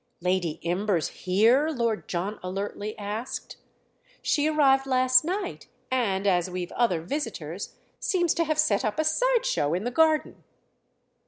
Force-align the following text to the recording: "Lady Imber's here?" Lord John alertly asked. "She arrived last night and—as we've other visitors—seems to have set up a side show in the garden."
"Lady 0.19 0.57
Imber's 0.63 1.09
here?" 1.09 1.69
Lord 1.69 2.07
John 2.09 2.39
alertly 2.41 2.97
asked. 2.97 3.57
"She 4.23 4.47
arrived 4.47 4.87
last 4.87 5.23
night 5.23 5.67
and—as 5.91 6.49
we've 6.49 6.71
other 6.71 7.01
visitors—seems 7.01 8.33
to 8.33 8.43
have 8.45 8.57
set 8.57 8.83
up 8.83 8.97
a 8.97 9.03
side 9.03 9.45
show 9.45 9.75
in 9.75 9.83
the 9.83 9.91
garden." 9.91 10.43